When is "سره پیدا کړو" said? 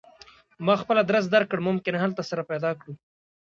2.29-2.93